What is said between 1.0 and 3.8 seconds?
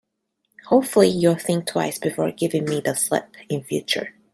you'll think twice before giving me the slip in